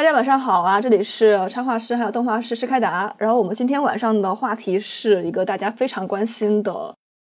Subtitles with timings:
[0.00, 0.80] 大家晚上好啊！
[0.80, 3.14] 这里是插画师还有动画师施开达。
[3.18, 6.72] 然后我们今天晚上的话题是一个大家非常关心的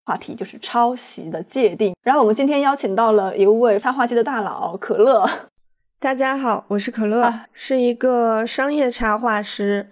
[0.04, 1.92] 话题，就是抄袭的界定。
[2.04, 5.28] 然后我们今天邀请到了一位插画界的大佬可乐。
[5.98, 9.88] 大家好，我是可乐，是一个商业插画师。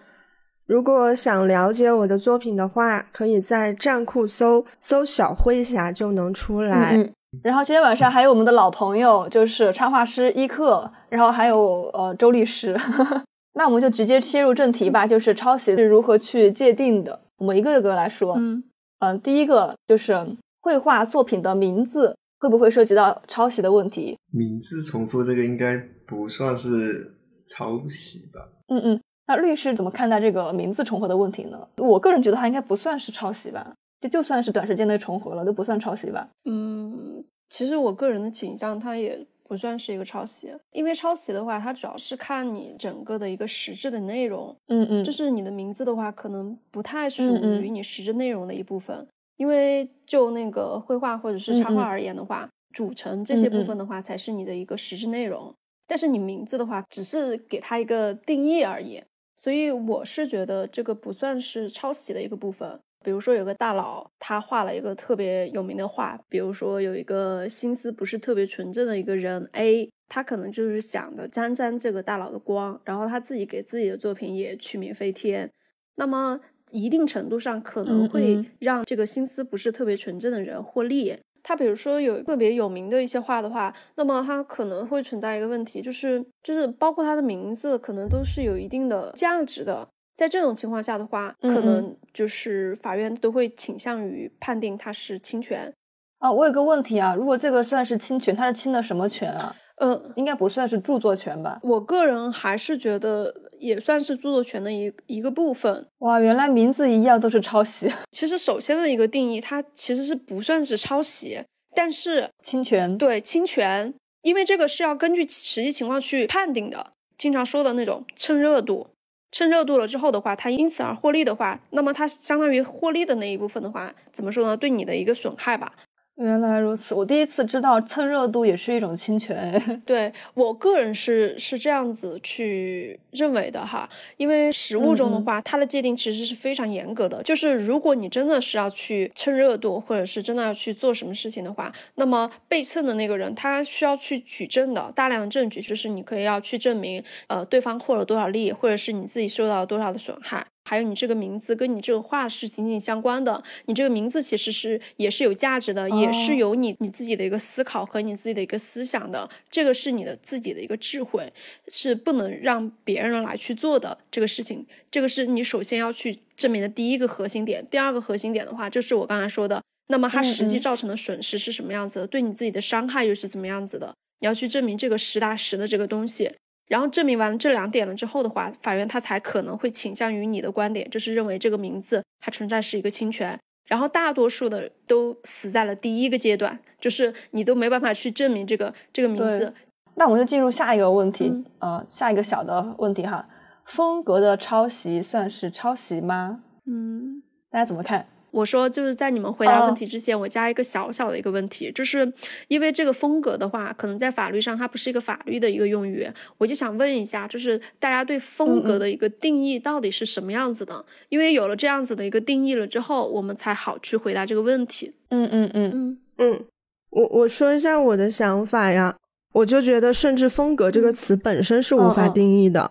[0.67, 6.97] 如果想了解我的作品的话，可以在站酷搜搜“小灰侠”就能出来。
[7.43, 12.77] 然后今天晚上还有我们的老朋友，就是插画师伊克，然后还有呃周律师。
[13.55, 17.19] 那我们就直接切入正题吧，就是抄袭是如何去界定的？
[17.39, 18.35] 我们一个一个来说。
[18.39, 18.63] 嗯
[19.01, 20.27] 嗯，第一个就是
[20.61, 24.17] 绘画作品的名字会不会涉及到抄袭的问题？
[24.33, 27.15] 名字重复这个应该不算是
[27.47, 28.41] 抄袭吧？
[28.69, 31.59] 嗯嗯，那律师怎么看待这个名字重合的问题呢？
[31.77, 33.75] 我个人觉得它应该不算是抄袭吧。
[34.09, 36.29] 就就算是短时间内重合了，都不算抄袭吧？
[36.45, 44.55] 嗯，其实我个人的倾向，它也不算是一个抄袭，因为抄袭的话，它主要是看你整个的一个实质的内容。
[44.69, 55.55] 嗯嗯，就是你的名字的话，可能不太属于你实质内容的一部分，因为就那个绘画或者是插画而言的话，组成这些部分的话，才是你的一个实质内容。
[55.87, 59.01] 但是你名字的话，只是给它一个定义而已，
[59.41, 62.81] 所以我是觉得这个不算是抄袭的一个部分。
[63.07, 75.49] 比如说有个大佬，他画了一个特别有名的画，比如说有一个心思不是特别纯正的一个人 A，他可能就是想的沾沾这个大佬的光，然后他自己给自己的作品也取名飞天，
[75.95, 76.41] 那么
[76.73, 81.17] 一定程度上可能会让这个心思不是特别纯正的人获利。
[81.45, 89.87] 他比如说有特别有名的一些画的话，那么他可能会存在一个问题，就是就是包括他的名字可能都是有一定的价值的。
[90.17, 95.71] 在这种情况下的话，可能就是法院都会倾向于判定它是侵权。
[96.19, 99.55] 啊，我有个问题啊，如果这个算是侵权，它是侵的什么权啊？
[99.77, 101.61] 呃，应该不算是著作权吧？
[101.63, 105.87] 我个人还是觉得也算是著作权的一一个部分。
[105.99, 107.93] 哇，原来名字一样都是抄袭。
[108.11, 111.43] 其实首先的一个定义，它其实是不算是抄袭，
[111.75, 112.97] 但是侵权。
[112.97, 116.93] 对，侵权，因为这个是要根据实际情况去判定的。
[117.19, 118.89] 经常说的那种蹭热度。
[119.31, 124.57] 趁热度了之后的话，他因此而获利的话，那么他相当于获利的那一部分的话，怎么说呢？
[124.57, 125.73] 对你的一个损害吧。
[126.17, 129.63] 原来如此，我第一次知道蹭热度也是一种侵权。
[129.85, 133.87] 对我个人是是这样子去认为的哈，
[134.17, 137.23] 因为实物中的话，它的界定其实是非常严格的。
[137.23, 150.47] 就是如果你真的是要去蹭热度，或者是真的要去做什么事情的话，那么被蹭的那个人他需要去举证的大量的证据，就是你可以要去证明，呃，对方获了多少利，或者是你自己受到了多少的损害。
[150.69, 161.33] 还有你这个名字跟你这个话是紧紧相关的，你这个名字其实是也是有价值的，也是有你你自己的一个思考和你自己的一个思想的，这个是你的自己的一个智慧，
[161.69, 167.65] 是不能让别人来去做的这个事情，这个是你首先要去证明的第一个核心点。
[167.71, 176.33] 第二个核心点的话，就是我刚才说的，那么它实际造成的损失是什么样子的，对你自己的伤害又是怎么样子的，你要去证明这个实打实的这个东西。
[176.69, 183.39] 然后证明完了这两点了之后的话，法院他才可能会倾向于你的观点，就是认为这个名字它存在是一个侵权。
[183.67, 189.53] 然后大多数的都死在了第一个阶段，就是你都没办法去证明这个这个名字。
[189.97, 193.29] 那我们就进入下一个问题，呃，下一个小的问题哈，
[193.65, 196.43] 风格的抄袭算是抄袭吗？
[196.67, 198.07] 嗯，大家怎么看？
[198.37, 202.13] 我说，就是在你们回答问题之前，我加一个小小的一个问题，就是
[202.49, 206.07] 因为这个风格的话，可能在法律上它不是一个法律的一个用语，
[206.37, 210.85] 我就想问一下，就是大家对风格的一个定义到底是什么样子的？
[211.09, 214.93] 因为有了这样子的一个定义了之后，我们才好去回答这个问题。
[215.09, 216.45] 嗯嗯嗯嗯嗯，
[216.91, 218.95] 我我说一下我的想法呀，
[219.33, 222.71] 我就觉得，甚至风格这个词本身是无法定义的，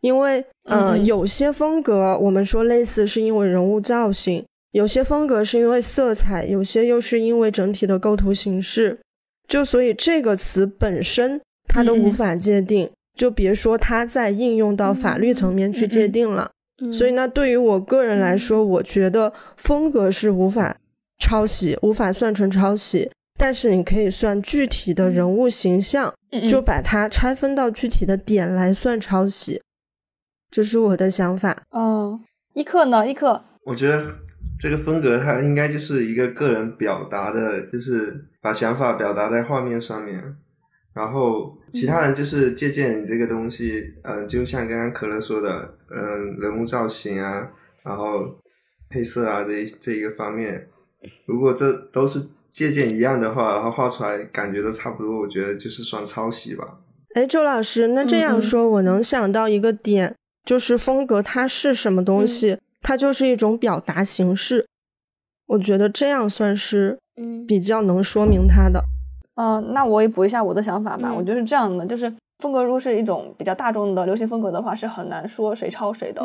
[0.00, 4.44] 因为嗯，有些风格我们说类似是因为人物造型。
[4.72, 9.00] 有些风格是因为色彩，有些又是因为整体的构图形式，
[9.48, 16.50] 就所以这个词本身它都无法界定，就别说它在应用到法律层面去界定了。
[16.92, 20.76] 所以那对于我个人来说，我觉得风格是无法
[21.18, 26.12] 抄袭，无法算成抄袭，但是你可以算具体的人物形象，
[26.46, 29.62] 就把它拆分到具体的点来算抄袭，
[30.50, 31.62] 这是我的想法。
[31.70, 32.22] 嗯，
[32.52, 33.08] 一克呢？
[33.08, 34.25] 一克，我觉得。
[34.58, 40.22] 这个风格它应该就是一个个人表达的，就是把想法表达在画面上面，
[40.94, 47.50] 然后其他人就是借鉴你这个东西，嗯，就像刚刚可乐说的，嗯，人物造型啊，
[47.84, 48.34] 然后
[48.88, 50.68] 配色啊这这一个方面，
[51.26, 52.18] 如果这都是
[52.50, 56.78] 借鉴一样的话，然后画出来感觉都差不多，我觉得就是算抄袭吧。
[57.14, 60.14] 哎，周老师，那这样说，我能想到一个点，
[60.44, 62.58] 就是风格它是什么东西？
[62.86, 64.64] 它就是一种表达形式。
[65.46, 68.84] 我觉得这样算是嗯比较能说明它的。
[69.34, 71.12] 嗯，那我也补一下我的想法吧。
[71.12, 76.22] 我觉得是这样的，就是风格如果是一种比较大众的流行风格的话，是很难说谁抄谁的。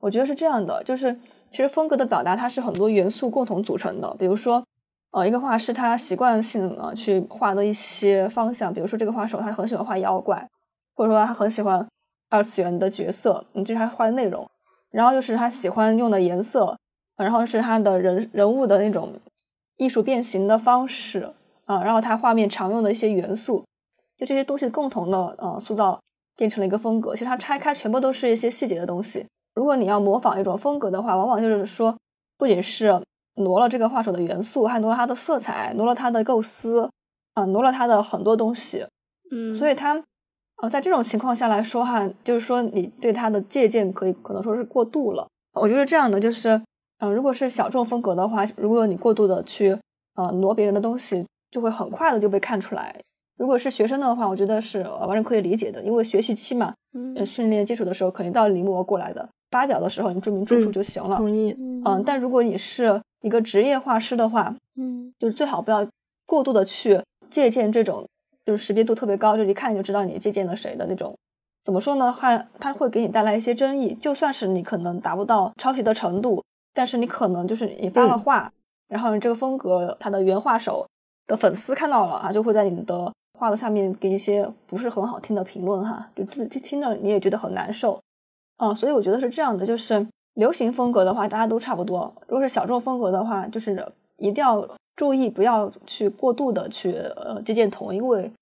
[0.00, 1.16] 我觉得是这样的，就是
[1.50, 4.12] 其实风格的表达它是很多元素共同组成的。
[4.18, 4.64] 比如说，
[5.12, 10.48] 呃，一个画师他习惯性呃去画的一些方向，比如说这个画手他很喜欢画妖怪，
[10.96, 11.86] 或者说他很喜欢
[12.28, 14.44] 二次元的角色，你，这是他画的内容。
[14.90, 16.76] 然后就是他喜欢用的颜色，
[17.16, 19.12] 然后是他的人人物的那种
[19.76, 21.32] 艺术变形的方式。
[21.66, 23.64] 啊，然后他画面常用的一些元素，
[24.16, 26.00] 就这些东西共同的呃塑造
[26.36, 27.12] 变成了一个风格。
[27.12, 29.26] 其实它拆开全部都是一些细节的东西。
[29.56, 31.96] 如果你要模仿一种风格的话，往往就是说，
[32.38, 33.02] 不仅是
[33.34, 36.88] 挪了这个画手的元素，还挪了他的色彩，挪了他的构思，
[37.34, 38.86] 啊，挪了他的很多东西。
[39.32, 40.00] 嗯，所以它，
[40.62, 45.26] 呃，在这种情况下来说哈，就是说你对他的借鉴可以可能说是过度了。
[45.54, 46.60] 我觉得这样的就是，
[46.98, 49.78] 嗯，如果是小众风格的话，如果你过度的去
[50.14, 51.24] 呃挪别人的东西。
[51.48, 52.94] 就会很快的就被看出来。
[53.38, 59.26] 如果是学生的话，我觉得是完全可以理解的，因为学习期嘛，嗯，训练基础的时候肯定到临摹过来的。
[59.52, 61.16] 发表的时候你注明出处就行了。
[61.16, 61.56] 同意。
[61.84, 65.86] 嗯，但如果你是一个职业画师的话，嗯，就是最好不要
[66.26, 67.00] 过度的去
[67.30, 68.06] 借鉴这种，
[68.46, 71.14] 就是识别度特别高，就一看就知道你借鉴了谁的那种。
[71.62, 72.10] 怎么说呢？
[72.10, 73.92] 还它会给你带来一些争议。
[73.96, 78.50] 就算是你可能达不到抄袭的程度，但是你可能就是你发了画，
[78.88, 80.86] 然后你这个风格它的原画手。
[81.28, 88.00] 的粉丝看到了啊，就会在你的画的下面给一些不是很好听的评论哈，就自己听着你也觉得很难受，
[88.58, 94.64] 嗯，所以我觉得是这样的，就是流行风格的话，大家都差不多；如果是小众风格的话，就是一定要
[94.96, 98.32] 注意不要去过度的去呃借鉴同一位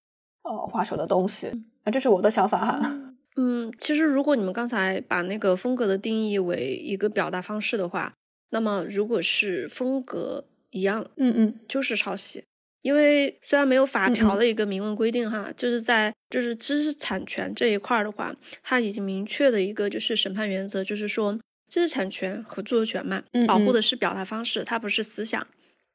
[0.43, 1.49] 呃画手的东西，
[1.83, 3.01] 啊，这是我的想法哈。
[3.37, 8.15] 嗯，其实如果你们刚才把那个风格的定义为一个表达方式的话，
[8.51, 12.45] 那么如果是风格一样，嗯嗯，就是抄袭。
[12.83, 21.37] 因为虽然没有法条的一个明文规定哈，就是在就是知识产权这一块的话，它已经明确的一个就是审判原则，就是说
[21.69, 25.45] 知识产权和著作权嘛，保护的是表达方式，它不是思想。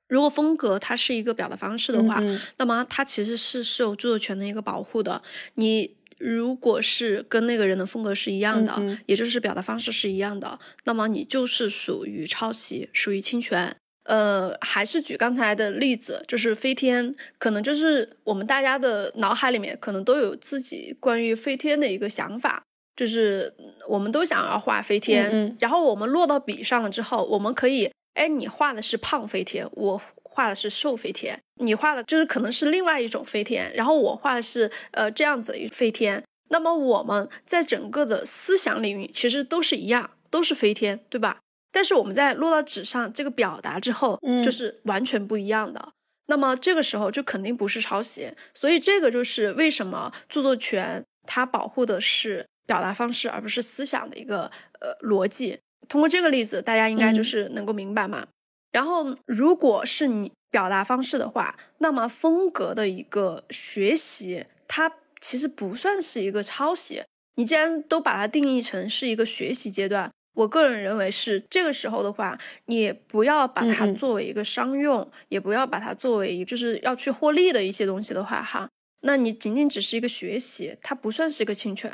[0.10, 2.22] 如果风格它是一个表达方式的话，
[2.58, 5.22] 那么它其实是受著作权的一个保护的。
[5.54, 8.74] 你如果是跟那个人的风格是一样的，
[9.06, 13.74] 也就是表达方式是一样的，那么你就是属于抄袭，属于侵权。
[14.06, 22.64] 呃，还是举刚才的例子，就是飞天，可能就是我们大家的脑海里面可能都有自己关于飞天的一个想法，
[22.96, 23.54] 就是
[23.88, 41.40] 我们都想要画飞天，然后我们落到笔上了之后，我们可以，哎，你画的是胖飞天，我画的是瘦飞天，你画的就是可能是另外一种飞天，然后我画的是呃这样子一飞天，那么我们在整个的思想领域其实都是一样，都是飞天，对吧？
[41.72, 45.94] 但是我们在落到纸上这个表达之后，就是完全不一样的。
[46.26, 48.34] 那么这个时候就肯定不是抄袭。
[48.54, 55.60] 所以这个就是为什么著作权它保护的是表达方式而不是思想的一个呃逻辑。
[55.88, 58.28] 通过这个例子，大家应该就是能够明白嘛。
[58.72, 67.04] 然后如果是你表达方式的话，那么风格的一个学习，它其实不算是一个抄袭。
[67.36, 70.12] 你既然都把它定义成是一个学习阶段。
[70.36, 78.70] 我个人认为是这个时候的话，你不要把它作为一个商用，也不要把它作为就是要去获利的一些东西的话，哈，
[79.02, 81.92] 那你仅仅只是一个学习，它不算是一个侵权。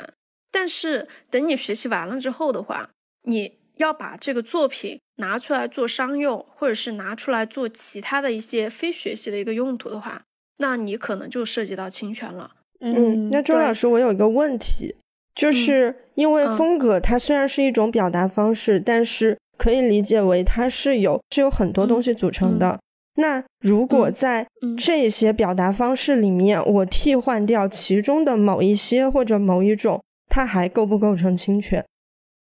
[0.52, 2.90] 但是等你学习完了之后的话，
[3.22, 10.22] 你要把这个作品拿出来做商用，或者是拿出来做其他的一些非学习的一个用途的话，
[10.58, 12.52] 那你可能就涉及到侵权了。
[12.80, 14.96] 嗯，那周老师，我有一个问题。
[15.34, 22.80] 就是因为风格，它虽然是一种表达方式，但是可以理解为它是有是有很多东西组成的。
[23.16, 31.84] 那如果在这些表达方式里面，我替换掉其中的某一些或者某一种，它还构不构成侵权？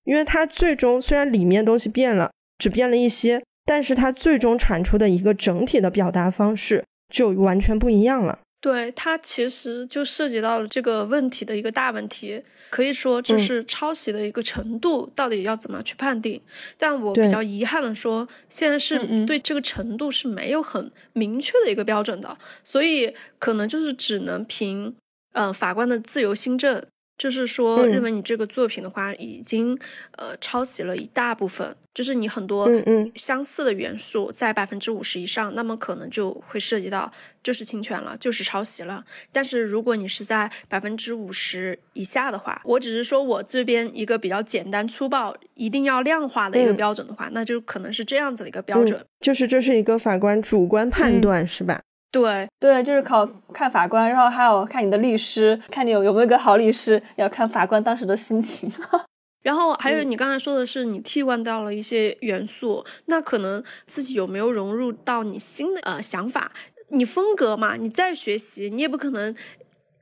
[0.05, 6.83] 因为它最终虽然里面东西变了，只变了一些，但是它最终产出的一个整体的表达方式
[7.13, 8.39] 就完全不一样了。
[8.61, 12.41] 对它其实就涉及到了这个问题的一个大问题。
[12.71, 16.41] 可以说，就是抄袭的一个程度到底要怎么去判定？
[16.77, 24.93] 但我比较遗憾的说，现在是对这个程度是没有很明确的一个标准的，所以可能就是只能凭，
[25.33, 26.83] 嗯，法官的自由心证
[27.17, 29.77] 就是说，认为你这个作品的话，已经
[30.17, 32.69] 呃抄袭了一大部分，就是你很多
[33.15, 39.05] 相似的元素在百分之五十以上，那么可能就会涉及到就是侵权了，就是抄袭了。
[39.31, 51.81] 但是如果你是在百分之五十以下的话，我只是说我这边一个比较简单粗暴、一定要量化的一个标准的话，那就可能是这样子的一个标准，就是这是一个法官主观判断，是吧？
[52.11, 58.71] 对对，就是考看法官，然后还有看你的律师，看你有有没有个好律师，要看法官当时的心情。
[59.43, 66.51] 然后还有你刚才说的是你替换掉了一些元素，那可能自己有没有融入到你新的呃想法？
[66.89, 69.35] 你风格嘛，你再学习，你也不可能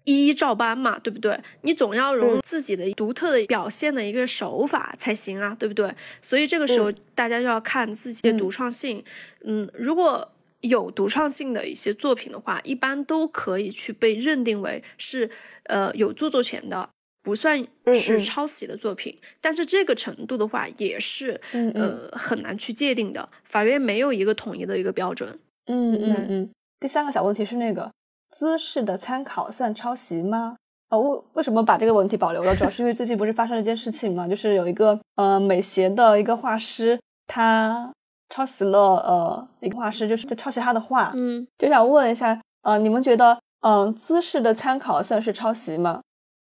[0.04, 1.40] 一一照搬嘛，对不对？
[1.62, 5.92] 你总要融入自己的独特的表现的一个手法才行啊，对不对？
[6.22, 9.04] 所以这个时候大家就要看自己的独创性。
[9.44, 10.30] 嗯，如果。
[10.64, 15.30] 有独创性的一些作品的话，一般都可以去被认定为是
[15.66, 16.90] 呃有著作权的，
[17.22, 19.20] 不算是抄袭的作品。
[19.42, 23.30] 但是这个程度的话，也是呃很难去界定的。
[23.44, 25.38] 法院没有一个统一的一个标准。
[25.68, 26.50] 嗯嗯嗯。
[26.80, 27.92] 第三个小问题是那个
[28.32, 30.56] 姿势的参考算抄袭吗？
[30.88, 32.56] 啊，为为什么把这个问题保留了？
[32.56, 37.92] 主要是因为最近不是发生了一件事情嘛，就是有一个呃美协的一个画师，他。
[38.34, 46.02] 抄袭了呃一个画师，就是就抄袭他的画，嗯，就想问一下，呃，你们觉得，嗯，姿势的参考算是抄袭吗？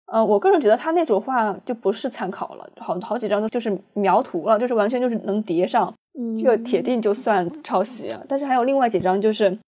[0.06, 5.94] 呃，我个人觉得他那组画就不是参考了，好好几张都就是描图了，就是完全就是能叠上，
[6.38, 8.16] 这个铁定就算抄袭。
[8.30, 9.60] 但是还有另外几张，就是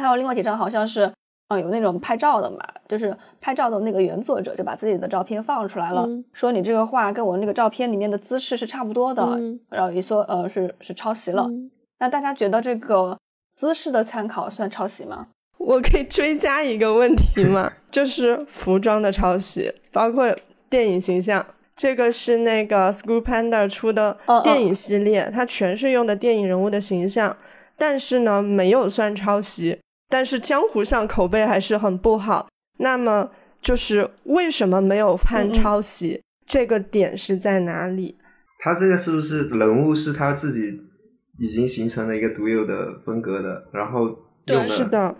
[0.00, 1.12] 还有另外几张好像是。
[1.50, 9.38] 嗯，有那种拍照的嘛，就是拍照的那个原作者就把自己的照片放出来了，说你这个画跟我那个照片里面的姿势是差不多的，
[9.68, 11.50] 然后一说呃是是抄袭了。
[11.98, 13.18] 那大家觉得这个
[13.52, 15.26] 姿势的参考算抄袭吗？
[15.58, 17.72] 我可以追加一个问题吗？
[17.90, 20.32] 就是服装的抄袭，包括
[20.68, 27.36] 电影形象，这个是那个 School Panda 出的电影系列，它全是用的电影人物的形象，
[27.76, 29.80] 但是呢没有算抄袭。
[30.10, 32.48] 但是江湖上口碑还是很不好。
[32.78, 33.30] 那么
[33.62, 36.20] 就是为什么没有判抄袭？
[36.46, 38.18] 这个点是在哪里？
[38.58, 40.80] 他这个是不是人物是他自己
[41.38, 43.68] 已经形成了一个独有的风格的？
[43.72, 45.16] 然后用是的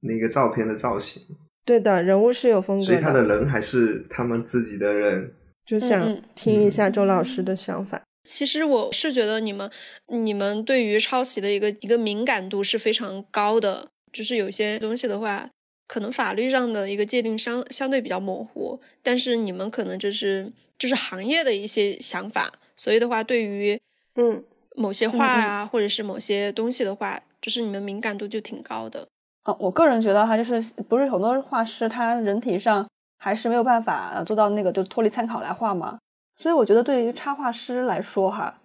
[0.00, 1.20] 那个照片的造型。
[1.64, 5.34] 对的，人物是有风格的，所以他的人还是他们自己的人。
[5.66, 8.00] 就想听一下周老师的想法。
[8.22, 9.70] 其实我是觉得你们
[10.06, 13.88] 你们对于抄袭的一个一个敏感度是非常高的。
[14.12, 15.48] 就是有些东西的话，
[15.86, 23.80] 可能法律上的一个界定相相对比较模糊，但是你们可能就是就是行业的一些想法，所以的话，对于
[24.16, 24.44] 嗯
[24.76, 29.06] 某些画啊，或者是某些东西的话，就是你们敏感度就挺高的。
[29.44, 32.86] 哦，我个人觉得哈，就是不是很多画师他人体上
[33.18, 35.98] 还是没有办法做到那个就脱离参考来画嘛，
[36.36, 38.60] 所以我觉得对于插画师来说哈，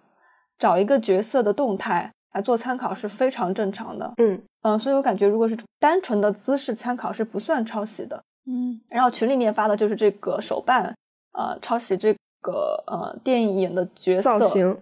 [0.58, 2.12] 找一个角色的动态。
[2.34, 8.80] 来做参考是非常正常的，嗯嗯，所以我感觉如果是单纯的姿势参考是不算抄袭的，嗯。
[8.88, 10.94] 然后群里面发的就是这个手办，
[11.32, 14.76] 呃，抄袭这个呃电影演的角色造型。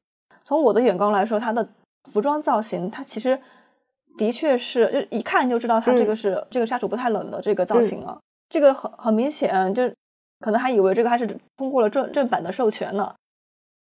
[0.44, 1.68] 从我的眼光来说，它的
[2.10, 3.38] 服装造型，它其实
[4.16, 8.18] 的确是一看就知道它这个是这个杀手不太冷的这个造型了。
[8.48, 9.88] 这个很很明显，就
[10.40, 13.14] 可能还以为这个还是通过了正正版的授权呢。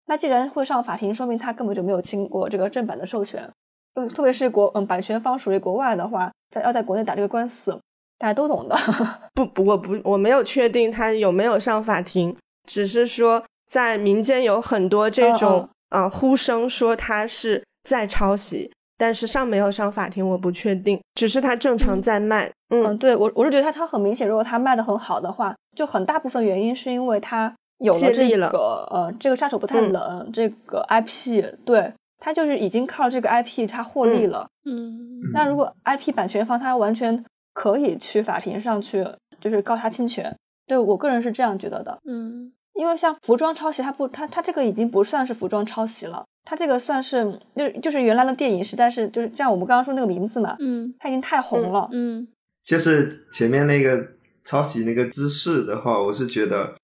[0.06, 3.50] 那既然会上法庭，说明他根本就没有经过这个正版的授权。
[3.94, 7.80] 嗯，特别是国嗯版权方属于国外的话，在要在国内打这个官司，
[8.18, 8.76] 大家都懂的。
[9.34, 21.00] 不不，我不我没有确定他有没有上法庭，只是说在民间有很多这种啊呼声说他是在抄袭，但是上没有上法庭，我不确定。
[21.14, 22.50] 只是他正常在卖。
[22.70, 27.54] 嗯，对我我是觉得他他很明显，如果他卖的很好的话，就很大部分原因是因为他。
[27.78, 34.46] 有了这个呃，这个杀手不太冷这个 IP，对他就是已经靠这个 IP 他获利了。
[34.64, 39.04] 嗯，那如果 IP 版权方他完全可以去法庭上去，
[39.40, 40.34] 就是告他侵权。
[40.66, 41.98] 对我个人是这样觉得的。
[42.06, 51.88] 嗯，因为像服装抄袭，他不，他他这个已经不算是服装抄袭了，他这个算是就就是原来的电影实在是就是像我们刚刚说那个名字嘛，嗯，他已经太红了。
[51.92, 52.26] 嗯，
[52.62, 54.08] 就是前面那个
[54.42, 56.74] 抄袭那个姿势的话，我是觉得。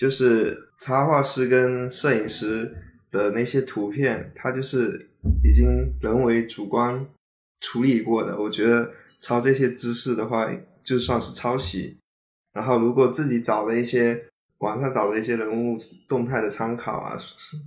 [0.00, 2.74] 就是插画师跟摄影师
[3.10, 5.10] 的那些图片，他就是
[5.44, 7.06] 已经人为主观
[7.60, 8.40] 处理过的。
[8.40, 8.90] 我觉得
[9.20, 10.50] 抄这些知识的话，
[10.82, 11.98] 就算是抄袭。
[12.54, 14.24] 然后如果自己找的一些
[14.60, 15.76] 网上找的一些人物
[16.08, 17.14] 动态的参考啊、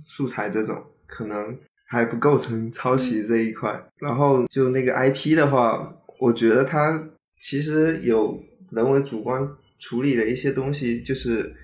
[0.04, 3.80] 素材这种，可能还不构成抄袭这一块。
[4.00, 9.48] 然后就那个 IP 的话，我觉得它其实有人为主观
[9.78, 11.54] 处理的一些东西，就是。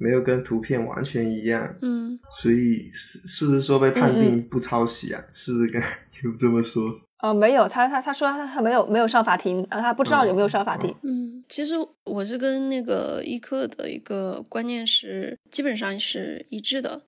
[0.00, 5.22] 没有跟图片完全一样，嗯，所以是是不是说被判定不抄袭啊？
[5.32, 5.80] 是不是跟
[6.24, 6.82] 有这么说？
[7.22, 10.94] 哦，没有，他他他说他他没有没有上法庭，啊，他不知道有没有上法庭。
[11.02, 17.02] 嗯，其实我是跟那个伊克的一个观念是基本上是一致的，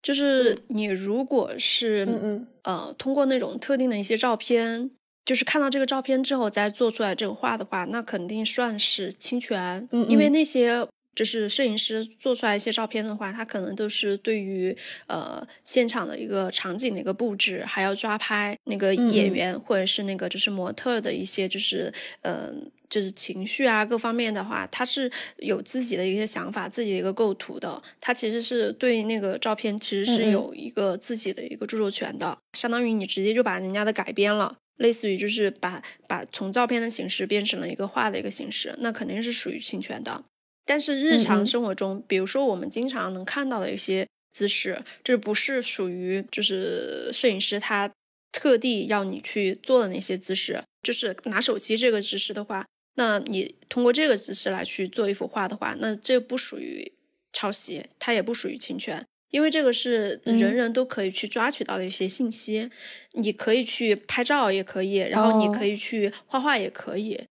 [0.00, 4.92] 就是你如果是嗯嗯呃通过那种特定的一些照片，
[5.24, 10.86] 就是看到这个照片之后再做出来这个画的话，那肯定算是侵权，嗯嗯因为那些。
[11.18, 14.76] 就是摄影师做出来一些照片的话，他可能都是对于
[15.08, 22.52] 呃现场的一个场景的一个布置，还要抓拍那个演员或者是那个就是模特的一些就是呃
[22.88, 27.82] 就是情绪啊各方面的话，他是有自己的一些想法，自己的一个构图的。
[28.00, 34.56] 他其实是对那个照片其实是有一个自己的一个著作权的，相当于你直接就把人家的改编了。
[34.76, 40.22] 类似于就是把把从照片的形式变成了一个画的一个形式，那肯定是属于侵权的。
[40.68, 47.90] 但是日常生活中，比如说我们经常能看到的一些姿势，这不是属于就是摄影师他
[48.30, 50.62] 特地要你去做的那些姿势。
[50.82, 56.92] 就是拿手机这个姿势的话，那你通过这个姿势来去做一幅画的话，那这不属于
[57.32, 62.68] 抄袭，它也不属于侵权，因为这个是人人都可以去抓取到的一些信息。
[63.12, 67.24] 你可以去拍照也可以，然后你可以去画画也可以，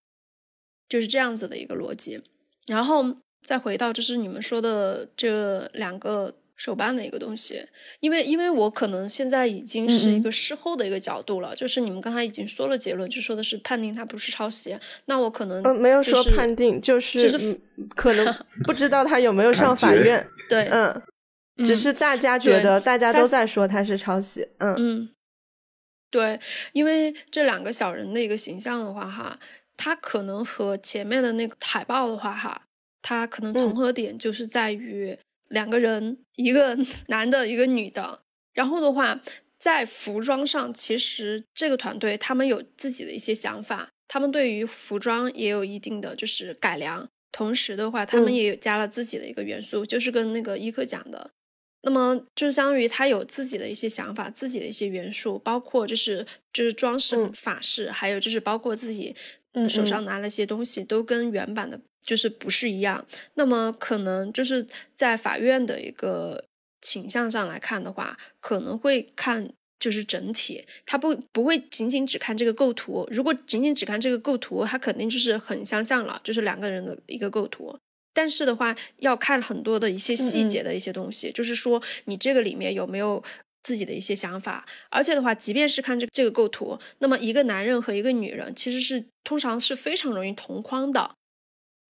[0.89, 2.23] 就是这样子的一个逻辑。
[2.65, 3.17] 然后。
[3.47, 7.65] 再回到就是你们说的这两个手办的一个东西，
[8.01, 17.57] 因为因为我可能现在已经是一个事后的一个角度了，就是你们刚才已经说了结论，就说的是判定它不是抄袭，那我可能嗯没有说判定，就是就是
[17.95, 18.35] 可能
[18.67, 21.01] 不知道他有没有上法院， 对，嗯，
[21.63, 25.09] 只是大家觉得大家都在说他是抄袭，嗯嗯，
[26.11, 26.37] 对，
[26.73, 29.39] 因为这两个小人的一个形象的话哈，
[29.77, 32.63] 他可能和前面的那个海报的话哈。
[33.07, 38.23] 它可能重合点就是在于两个人，一个 男的，一个女的。
[38.53, 39.21] 然后的话，
[39.57, 47.07] 在服装上，其实这个团队他们有自己的一些想法，他们对于服装也有一定的就是改良。
[47.31, 51.31] 同时的话，他们也有加了自己的一个元素，就是跟那个伊克讲的。
[51.83, 59.15] 那么就相当于他有自己的一些想法，自己的一些元素，包括就是就是装饰法式，还有就是包括自己
[59.69, 61.79] 手上拿了一些东西，都跟原版的。
[62.07, 64.65] 就是不是一样，那么可能就是
[64.95, 66.45] 在法院的一个
[66.81, 73.05] 倾向上来看的话，可能会看就是整体，他不不会仅仅只看这个构图。
[73.11, 77.77] 如果仅仅只看这个构图，他肯定就是很相像了，就是两个人的一个构图。
[78.13, 83.23] 但是的话，要看很多的一些细节的一些东西，就是说你这个里面有没有
[83.61, 84.65] 自己的一些想法。
[84.89, 91.11] 而且的话，即便是看这这个构图，那么一个男人和一个女人其实是通常是非常容易同框的。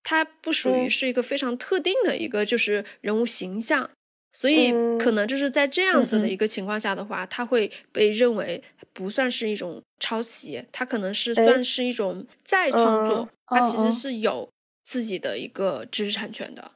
[0.09, 3.89] 它不属于是一个非常特定的一个就是人物形象，
[4.31, 14.47] 所以可能就是在这样子的一个情况下的话，它会被认为不算是一种抄袭，它可能是算是一种再创作，它其实是有
[14.85, 16.71] 自己的一个知识产权的。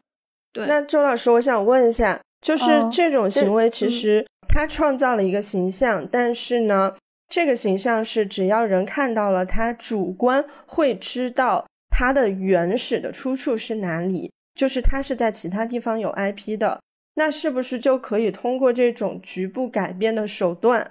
[0.51, 6.97] 对，那周老师，我想问一下，就是这种行为其实他创造了一个形象，但是呢，
[7.29, 11.65] 这个形象是只要人看到了，他主观会知道。
[12.01, 14.31] 它的原始的出处是哪里？
[14.55, 16.81] 就是它是在其他地方有 IP 的，
[17.13, 20.89] 那是不是就可以通过这种局部改编的手段，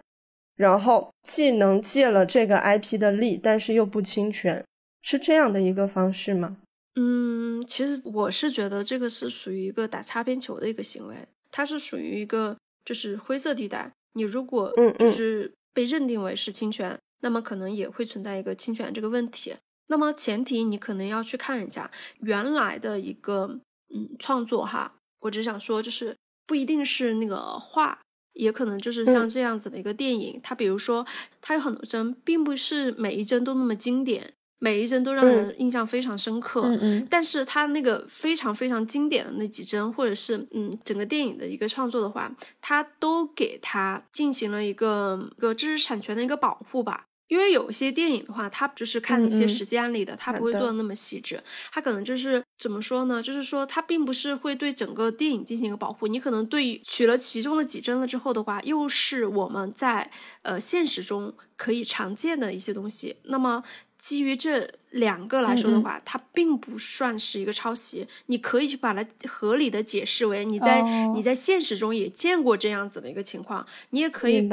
[0.55, 4.65] 然后既能借了这个 IP 的力，但是又不侵权，
[5.03, 6.59] 是这样的一个方式吗？
[6.95, 11.17] 嗯，其实我是觉得这个是属于一个打擦边球的一个行为，
[11.51, 13.91] 它是属于一个就是灰色地带。
[14.13, 19.57] 你如果就是被认定为是侵权，那么可能也会存在一个侵权这个问题。
[19.91, 23.59] 那么前提你可能要去看一下原来的一个
[23.93, 27.99] 嗯创作哈，我只想说就是不一定是那个画，
[28.35, 31.05] 也可能就是像这样子的一个电影，它比如说
[31.43, 36.63] 它有很多帧，并不是每一帧都那么经典，每一帧都让人印象非常深刻。
[36.63, 37.07] 嗯嗯。
[37.11, 47.07] 但是它那个非常非常经典的那几帧，或者是嗯整个电影的一个创作的话，它都给它进行了一个一个知识产权的一个保护吧。
[47.31, 51.41] 因为有一些电影的话，它就是看一些实际案例的，它不会做的那么细致。
[51.71, 53.23] 它可能就是怎么说呢？
[53.23, 56.09] 就是说它并不是会对整个电影进行一个保护。
[56.09, 60.11] 你可能对取了其中的几帧了之后的话，又是我们在
[60.43, 63.15] 呃现实中可以常见的一些东西。
[63.23, 63.63] 那么
[63.97, 68.09] 基于这两个来说的话，它并不算是一个抄袭。
[68.27, 70.83] 你可以去把它合理的解释为你在
[71.15, 73.65] 你在现实中也见过这样子的一个情况。
[73.91, 74.49] 你也可以。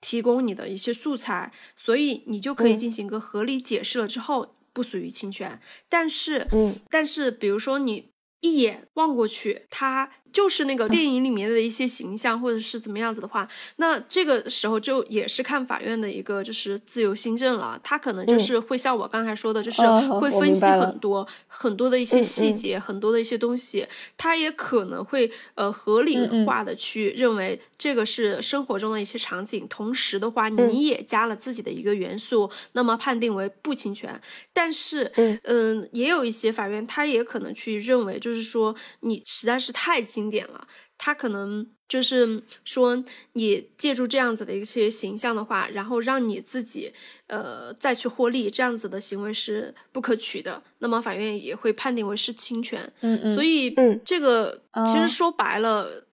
[0.00, 5.60] 提供你的一些素材，所以你就可以进行一个合理解释了之后，不属于侵权。
[5.88, 8.10] 但是，嗯，但是比如说你
[8.40, 17.78] 一眼望过去，它就是那个电影里面的一些形象，或者是怎么样子的话，那这个时候就也是看法院的一个就是自由心证了。
[17.82, 19.82] 他可能就是会像我刚才说的，就是
[20.20, 23.86] 会分析很多很多的一些细节，很多的一些东西。
[24.16, 34.20] 他也可能会呃合理化的去认为这个是生活中的一些场景，同时的话你也加了自己的一个元素，那么判定为不侵权。
[34.52, 35.10] 但是
[35.44, 43.02] 嗯，也有一些法院他也可能去认为，就是说你实在是太经典了，他可能就是说，
[43.32, 46.92] 你借助这样子的一些形象的话，然后让你自己
[47.28, 50.62] 呃再去获利，这样子的行为是不可取的。
[50.80, 52.92] 那么法院也会判定为是侵权。
[53.00, 53.34] 嗯嗯。
[53.34, 56.04] 所以，这个其实说白了，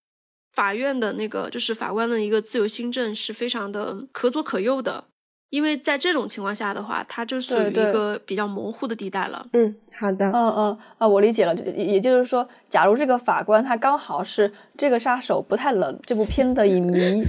[0.53, 5.03] 法院的那个就是法官的一个自由心证是非常的可左可右的。
[5.49, 9.45] 因为在这种情况下的话，它就属于一个比较模糊的地带了。
[9.53, 10.25] 嗯，好的。
[10.31, 11.55] 嗯嗯啊，我理解了。
[11.55, 17.23] 也就是说，假如这个法官他刚好是这个杀手不太冷这部片的影迷。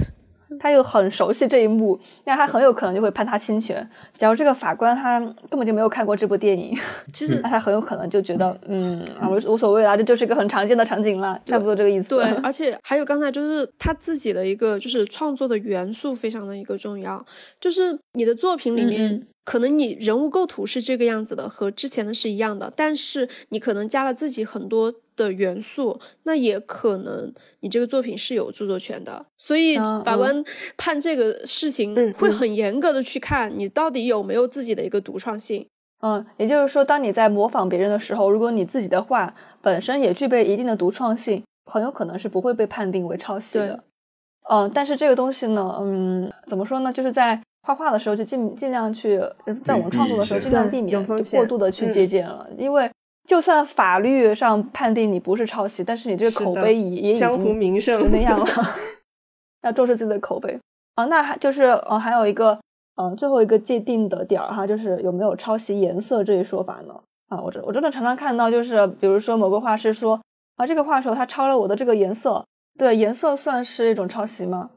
[0.59, 3.87] 他又很熟悉这一幕，那他很有可能就会判他侵权。
[4.13, 6.77] 假如这个法官他根本就没有看过这部电影，
[7.13, 12.09] 其实那他很有可能就觉得，嗯啊，无无所谓啊，这就是一个很常见的场景了，差不多这个意思。
[12.09, 17.23] 对， 而且还有刚才就是他自己的一个就是创作的元素非常的一个重要，
[17.59, 19.27] 就是你的作品里面。
[19.45, 30.43] 可能你人物构图是这个样子的，和之前的是一样的，但是你可能加了自己很多的元素，那也可能你这个作品是有著作权的，所以法官
[30.77, 35.67] 判这个事情会很严格的去看你到底有没有自己的一个独创性。
[36.01, 43.83] 嗯，也就是说，当你在模仿别人的时候，如果你自己的画本身也具备一定的独创性，很有可能是不会被判定为抄袭的。
[44.49, 47.41] 嗯，但是这个东西呢，嗯，怎么说呢，就是在。
[47.61, 49.19] 画画的时候就尽尽量去，
[49.65, 52.89] 在我们创作的时候尽量避免过度的去借鉴了，因为
[53.29, 58.47] 就算法律上判定你不是抄袭，但是你这个口碑也也已江湖名声那样了，
[59.61, 60.59] 要重视自己的口碑
[60.95, 61.05] 啊。
[61.05, 62.59] 那还就是呃还有一个
[62.95, 66.95] 嗯最后一个界定的点儿哈，就是有没有抄袭颜色这一说法呢？
[67.27, 70.19] 啊，我真我真的常常看到，就是比如说某个画师说
[70.55, 72.43] 啊这个画手他抄了我的这个颜色，
[72.79, 74.71] 对颜色算是一种抄袭吗？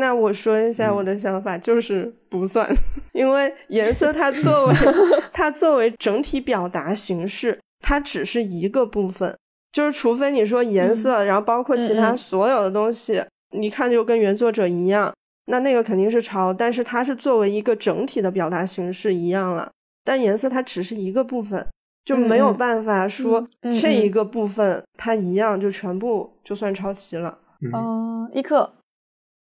[0.00, 2.66] 那我说一下我的想法，就是不算，
[3.12, 4.74] 因为颜色它作为
[5.30, 9.36] 它作为整体表达形式，它只是一个部分，
[9.72, 15.14] 就是除非你说颜色，然后包括其他所有的东西，你看就跟原作者一样，
[15.46, 19.70] 那那个肯定是抄，但是它是作为一个整体的表达形式一样了，
[20.04, 21.66] 但颜色它只是一个部分，
[22.04, 23.48] 就没有办法说
[23.80, 27.38] 这一个部分它一样就全部就算抄袭了。
[27.72, 28.74] 嗯，一克。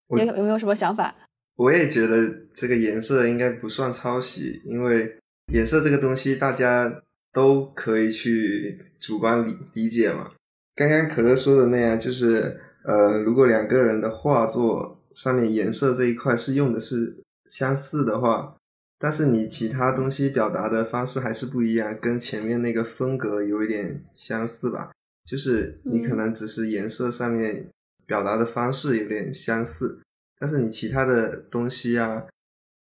[0.09, 1.15] 有有没有什么想法？
[1.55, 5.17] 我也觉得这个颜色应该不算抄袭，因为
[5.53, 10.31] 颜色这个东西大家都可以去主观理理解嘛。
[10.75, 18.55] 刚刚可乐说的那样，就是呃，如果两个人的画作上面颜色这一块是用的是相似的话，
[18.97, 24.91] 但是你其他东西表达的方式还是不一样，跟前面那个风格有一点相似吧，
[25.25, 27.69] 就是你可能只是颜色上面。
[28.07, 30.01] 表达的方式有点相似，
[30.37, 32.25] 但是你其他的东西啊、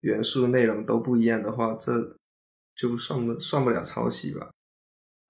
[0.02, 2.16] 元素、内容都不一样的话，这
[2.76, 4.50] 就算不算不了抄袭吧？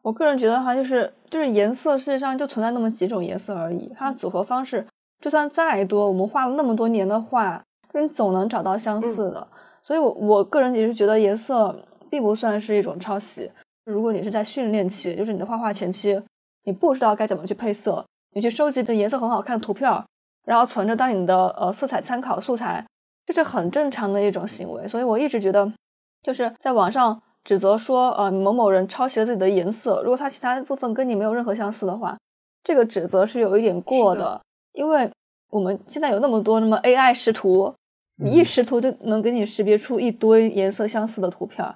[0.01, 4.85] 我个人觉得哈，就是就是颜色，世界上就存在那么几种颜色而已，它的组合方式
[5.21, 9.47] 就算再多，我们画了那么多年的画，你总能找到相似的。
[9.81, 11.75] 所以，我我个人也是觉得颜色
[12.09, 13.51] 并不算是一种抄袭。
[13.85, 16.19] 如果你是在训练期，就是你的画画前期，
[16.63, 18.03] 你不知道该怎么去配色。
[18.33, 19.89] 你去收集这颜色很好看的图片，
[20.43, 22.85] 然后存着当你的呃色彩参考素材，
[23.25, 24.87] 这是很正常的一种行为。
[24.87, 25.71] 所以我一直觉得，
[26.21, 32.17] 就是在网上指责说呃某某人抄袭了自己的颜色，如果他其他部分跟你没有任何相似的话，
[32.63, 34.41] 这个指责是有一点过的。
[34.73, 35.09] 因为
[35.51, 37.73] 我们现在有那么多那么 AI 识图，
[38.17, 41.75] 你一识图就能给你识别出一堆颜色相似的图片，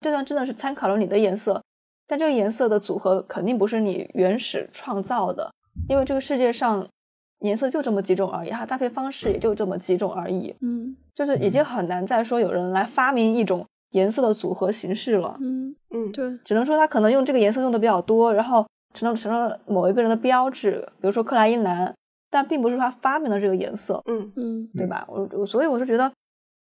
[0.00, 1.62] 这段真的是参考了你的颜色。
[2.06, 5.54] 但这个颜色的组合肯定不是你原始创造的，
[5.88, 6.88] 因为这个世界上
[7.44, 10.54] 颜色就这么几种而已，它搭配方式也就这么几种而已。
[10.60, 15.36] 嗯，就是已经很难再说有人来发明一种颜色的组合形式了。
[15.40, 21.94] 嗯嗯，对，只能说他可能用这个颜色用的比较多，然后成了成了某一个人的标志，比如说克莱因蓝，
[22.30, 24.02] 但并不是他发明了这个颜色。
[24.06, 25.04] 嗯嗯，对吧？
[25.08, 26.10] 我我所以我是觉得，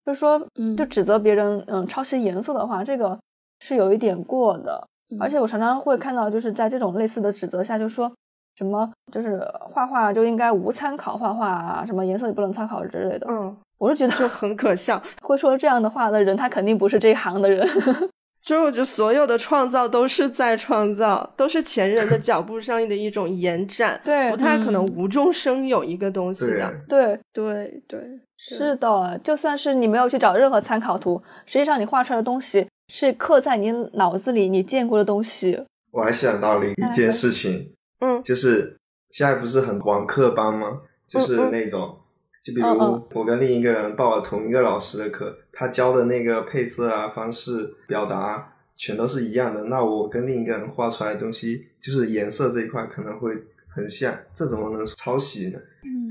[0.06, 0.40] 就是说，
[0.76, 3.18] 就指责别人嗯抄袭颜色的话，这个
[3.60, 4.86] 是有一点过的。
[5.18, 8.12] 而且我常常会看到，就是在这种类似的指责下，就说
[8.60, 9.40] 什么就是
[9.72, 13.26] 画画就应该无参考画画啊，什么颜色也不能参考之类的。
[13.30, 15.02] 嗯，我是觉得就很可笑。
[15.22, 17.66] 会说这样的话的人，他肯定不是这一行的人。
[18.44, 26.70] 就是我觉得所有的创造都是在创造，都是前人的脚步上的一种延展，对，不太可能无中生有一个东西的。
[26.86, 27.98] 对对对，
[28.36, 35.64] 是的，就算是你没有去找任何参考图，实际上你画出来的东西是刻在你脑子里你见过的东西。
[35.92, 38.76] 我还想到了一件事情，嗯，就是
[39.10, 40.80] 现在不是很网课班吗？
[41.06, 41.96] 就是那种。
[42.42, 42.68] 就比如
[43.12, 53.32] 我跟另一个人报了同一个老师的课，他教的那个配色啊、方式、表达全都是一样的，那我跟另一个人画出来的东西，就是颜色这一块可能会
[53.68, 55.58] 很像，这怎么能抄袭呢？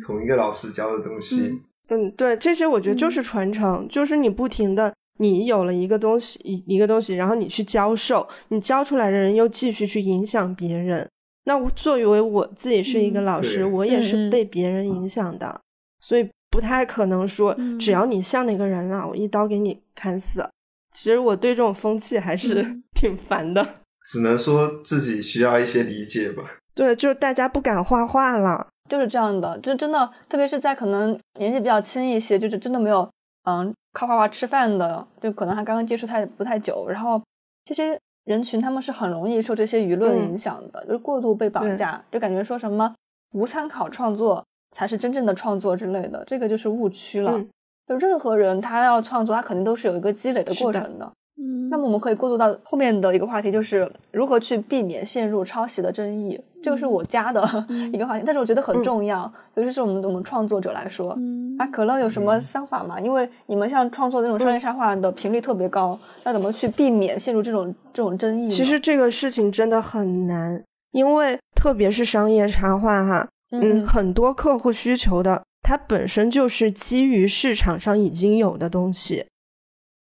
[0.05, 11.09] 同一个老师教的东西，嗯，对，这些我觉得就是传承，就是你不停的，你有了一个东西一一个东西，然后你去教授，你教出来的人又继续去影响别人。
[11.49, 15.61] 那我作为我自己是一个老师，我也是被别人影响的。
[15.99, 20.47] 所以不太可能说，只要你像那个人了，我一刀给你砍死。
[20.91, 23.67] 其实我对这种风气还是 挺烦的。
[24.05, 26.43] 只能说自己需要一些理解吧。
[26.75, 29.57] 对，就是大家不敢画画了，就是这样的。
[29.57, 33.09] 就真的，特别是在可能年纪比较轻一些，就是真的没有
[33.45, 37.19] 嗯靠画画吃饭的，就可能他刚刚接触太不太久，然后
[37.65, 42.93] 这些人群他们是很容易受这些舆论影响的，就是过度被绑架，就感觉说什么
[43.33, 44.45] 无参考创作。
[44.71, 47.43] 才是真正的创作之类的，这个就是误区了。
[47.87, 51.11] 就任何人他要创作，他肯定都是有一个积累的过程的。
[51.41, 56.39] 嗯，那么我们可以过渡到后面的一个话题，就是如何去避免陷入抄袭的争议。
[56.61, 57.41] 这个是我加的
[57.93, 61.17] 一个话题，但是我觉得很重要，尤其是我们我们创作者来说。
[61.57, 62.99] 啊，可乐有什么想法吗？
[62.99, 68.47] 因为你们像创作那种商业插画的频率特别高，要怎么去避免陷入这种这种争议？
[68.47, 73.27] 其实这个事情真的很难，因为特别是商业插画哈。
[73.51, 79.25] 嗯，很多客户需求的，它本身就是基于市场上已经有的东西，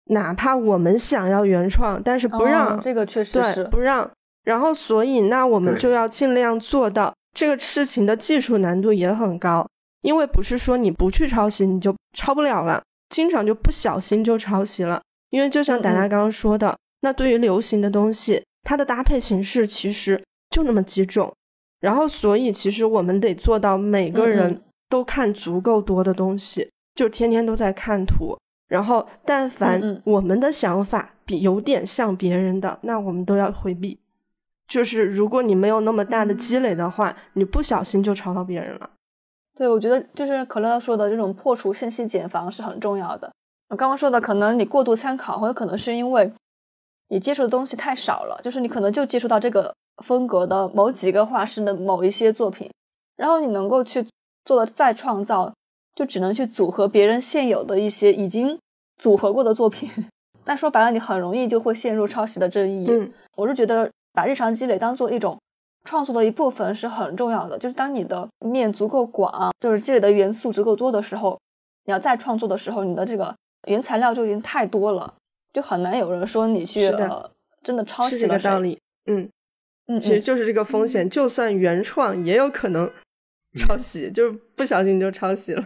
[0.06, 4.10] 哪怕我们想要原创，但是不让，这个确实是不让。
[4.44, 9.66] 然后，所以那我们就要尽量做到这个事情的技术难度也很高，
[10.02, 15.02] 因为不是说你不去抄袭你就抄不了了，经常就不小心就抄袭了。
[15.30, 21.34] 因为就像大家刚刚说的，那对于流行的东西，它的搭配形式其实就那么几种。
[21.80, 28.38] 然后，所以其实我们得做到每个人都看足够多的东西，就天天都在看图。
[28.67, 33.99] 然后，但凡我们的想法比有点像别人的，那我们都要回避。
[34.67, 38.89] 就是如果你没有那么大的积累的话，你不小心就吵到别人了。
[39.56, 43.32] 对，我觉得就是可乐说的这种破除信息茧房是很重要的。
[43.69, 46.32] 我刚刚说的，可能你过度参考，或者可能是因为
[47.10, 49.73] 你接触的东西太少了，就是你可能就接触到这个。
[50.04, 52.67] 风格的某几个画师的某一些作品，
[53.15, 54.04] 然后你能够去
[54.43, 55.54] 做的再创造，
[55.95, 58.58] 就只能去组合别人现有的一些已经
[58.97, 59.89] 组合过的作品。
[60.45, 62.86] 那说白了，你很容易就会陷入抄袭的争议。
[62.89, 65.39] 嗯，我是觉得把日常积累当做一种
[65.86, 67.58] 创作的一部分是很重要的。
[67.58, 71.39] 就是当你的面足够广，就是积累的元素足够多的时候，
[71.86, 73.34] 你要再创作的时候，你的这个
[73.67, 75.13] 原材料就已经太多了，
[75.53, 77.32] 就很难有人说你去呃
[77.63, 78.19] 真的抄袭了。
[78.19, 78.77] 是这个道理。
[79.06, 79.29] 嗯。
[79.88, 82.89] 嗯，其实就是这个风险，就算原创也有可能
[83.56, 85.63] 抄袭，就是不小心就抄袭了。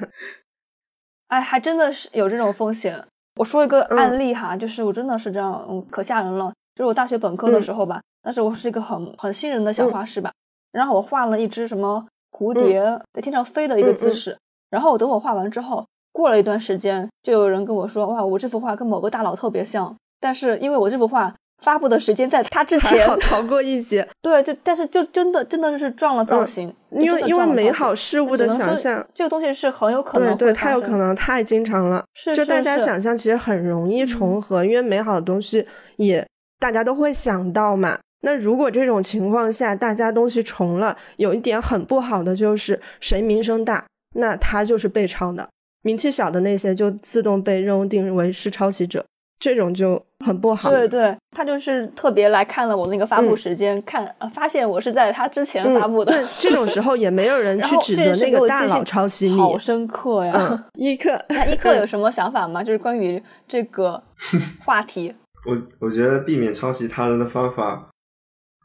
[1.28, 3.06] 哎，还真的是有这种风险。
[3.36, 6.54] 我说一个案例哈，就是我真的是这样，嗯，可吓人了。
[6.76, 10.32] 就是我大学本科的时候吧，那时候我是一个很很新人的小画师吧，
[10.72, 12.82] 然后我画了一只什么蝴蝶
[13.14, 14.38] 在天上飞的一个姿势，
[14.70, 21.34] 然后我等我画完之后，过了一段时间，就有人跟我说，哇，我这幅画跟某个大佬特别像，但是因为我这幅画。
[21.64, 24.08] 发布的时间在他之前，逃过一劫。
[24.22, 32.04] 对，就但是就真的真的是撞了造型，因为因为美好事物的想象，这个东西是很有可能对对，太有可能太经常了。
[32.14, 35.66] 是就大家想象其实很容易重合，因为美好的东西
[35.98, 36.26] 也
[36.60, 38.00] 大家都会想到嘛。
[38.22, 45.48] 那如果这种情况下大家东西重了，有一点很不好的就是谁名声大，那他就是被抄的；
[45.84, 49.06] 名气小的那些就自动被认定为是抄袭者。
[49.40, 50.70] 这种就很不好。
[50.72, 56.12] 对对，他就是特别来看了我那个发布时间，看发现我是在他之前发布的。
[56.12, 59.38] 对，这种时候也没有人去指责那个大佬抄袭你。
[59.40, 60.66] 好深刻呀！
[60.74, 62.64] 一克，那一克有什么想法吗？
[62.64, 64.02] 就是关于这个
[64.66, 65.14] 话题。
[65.46, 67.90] 我我觉得避免抄袭他人的方法，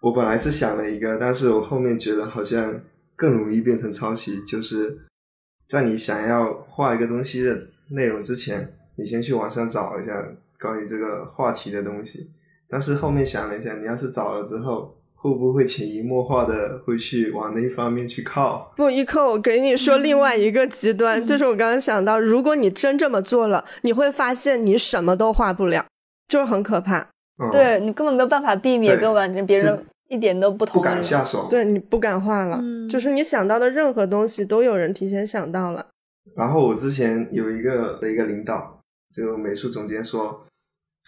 [0.01, 2.81] 我本来是想了一个，但是我后面觉得好像
[3.15, 4.99] 更容易变成抄袭，就是
[5.69, 10.27] 在你想要画一个东西的内容之前，你先去网上找一下。
[10.63, 12.31] 关于这个话题的东西，
[12.69, 18.73] 但是后面想了一下，你要是找了之后，会不会潜移默化的会去往那一方面去靠？
[18.77, 25.85] 不，一刻我给你说另外一个极端，就是我刚刚想到，如果你真这么做了，你会发现你什么都画不了，
[26.29, 27.09] 就是很可怕。
[27.51, 35.87] 对你根本没有办法避免跟完全别人一点都不同，不敢下手，对你不敢画了，就是你想到的任何东西都有人提前想到了。
[36.37, 38.81] 然后我之前有一个的一个领导，
[39.13, 40.45] 就美术总监说，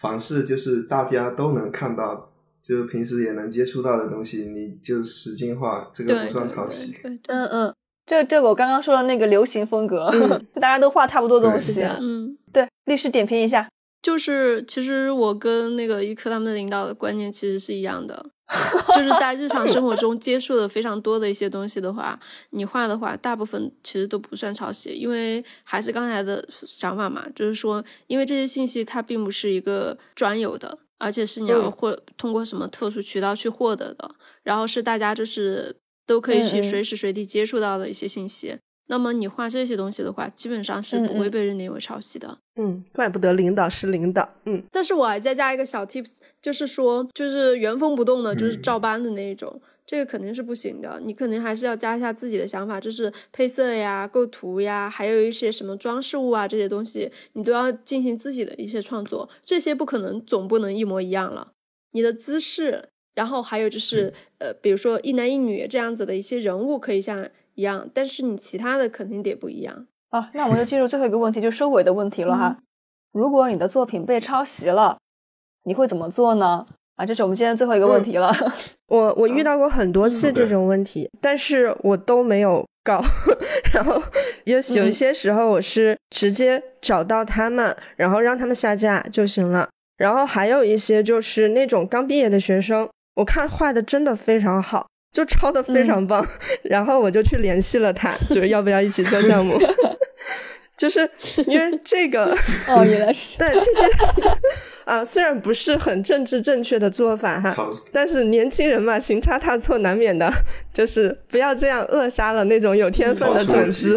[0.00, 2.30] 凡是就是大家都能看到，
[2.62, 6.94] 就是平时也能接触到的东西，你就使劲画，这个不算抄袭。
[7.02, 7.74] 嗯嗯，
[8.06, 10.10] 这这个我刚刚说的那个流行风格，
[10.60, 11.82] 大家都画差不多东西。
[11.82, 13.68] 嗯，对，律师点评一下，
[14.02, 18.30] 就是其实我跟那个一科他们的领导的观念其实是一样的。
[18.94, 22.18] 就是在日常生活中接触的非常多的一些东西的话，
[22.50, 35.74] 你画的话，大部分其实都不算抄袭，因为还是刚才的想法嘛，就是说，因为这些信息它并不是一个专有的，而且是你要获通过什么特殊渠道去获得的，然后是大家就是
[36.06, 38.58] 都可以去随时随地接触到的一些信息。
[38.86, 42.38] 那么你画这些东西的话，基本上是不会被认定为抄袭的。
[42.56, 44.28] 嗯，怪不得领导是领导。
[44.44, 51.00] 嗯，但是我还再加一个小 tips，就是说，就是原封不动的，就是照搬的那一种，这个肯定是不行的。
[51.02, 59.28] 你肯定还是要加一下自己的想法，就是配色呀、构图呀，还有一些什么装饰物啊这些东西，你都要进行自己的一些创作。
[59.42, 61.52] 这些不可能总不能一模一样了。
[61.92, 67.26] 你的姿势，然后还有就是呃，比如说一男一女这样子的一些人物，可以像。
[67.54, 70.30] 一样，但是你其他的肯定得不一样啊。
[70.34, 72.58] 那我们就进入最后一个问题，就收尾的问题了哈。
[73.12, 74.98] 如果你的作品被抄袭了，
[75.64, 76.66] 你会怎么做呢？
[76.96, 78.32] 啊，这是我们今天最后一个问题了。
[78.88, 83.02] 我我遇到过很多次这种问题，但是我都没有告。
[83.74, 84.00] 然后
[84.44, 89.68] 有有一些时候，我是直接找到他们，然后让他们下架就行了。
[89.96, 94.86] 然后还有一些就是那种刚毕业的学生，我看画的真的非常好。
[95.14, 96.22] 就抄的非常棒，
[96.64, 99.58] 然后我就去联系了他，就是要不要一起做项目？
[100.76, 101.08] 就是
[101.46, 102.36] 因为这个
[102.68, 103.88] 哦，原来是对这些
[104.84, 107.56] 啊，虽然不是很政治正确的做法哈，
[107.92, 110.28] 但是年轻人嘛，行差踏错难免的，
[110.74, 113.96] 就是不要这样扼杀了那种有天分的种子。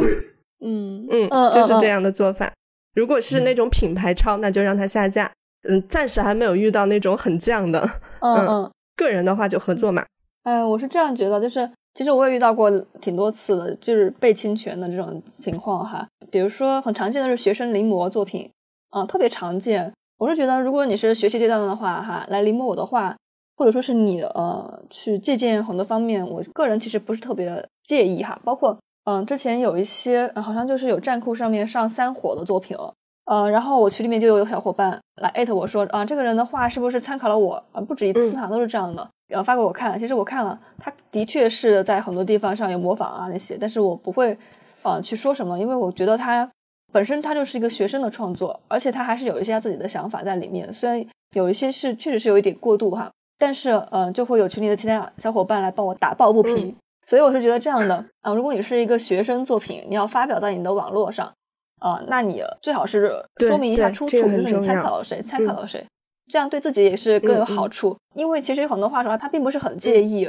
[0.63, 2.51] 嗯嗯，就是这样的做法。
[2.93, 5.31] 如果是那种品牌抄，那就让他下架。
[5.67, 7.87] 嗯，暂时还没有遇到那种很犟的。
[8.21, 10.05] 嗯嗯，个人的话就合作嘛。
[10.47, 16.07] 哎，我是这样觉得，就是其实我也遇到过挺多次的，就是被侵权的这种情况哈。
[16.31, 18.49] 比如说很常见的是学生临摹作品，
[18.91, 19.91] 啊，特别常见。
[20.17, 23.13] 我是觉得，如果你是学习阶段的话哈，来临摹我的画，
[23.57, 28.39] 或者说是你呃去借鉴很多方面，我个人其实不是特别介意哈。
[28.45, 32.77] 包括嗯，之前有一些好像就是有站酷上面上三火的作品，
[33.25, 37.81] 呃，然后我群里面就有小伙伴来艾特我说啊，这个人的话是不是参考了我啊？
[37.81, 39.09] 不止一次哈，都是这样的。
[39.27, 44.37] 然后发给我看，其实我看了，他的确是在很多地方上有模仿啊那些，但是我不会，
[44.83, 46.49] 呃，去说什么，因为我觉得他
[46.93, 56.73] 本身他就是一个学生的创作，而且他还是有一些他自己的想法在里面，虽然有一些是确实是有一点过度哈，但是呃，就会有群里的其他小伙伴来帮我打抱不平，
[57.05, 61.29] 所以我是觉得这样的啊，如果你是一个学生作品，你要发表在你的网络上，
[61.81, 65.85] 啊，那你最好是说明一下出处，就是你参考了谁，参考了谁。
[66.27, 70.25] 这样对自己也是更有好处，因为其实有很多画手他并不是很介意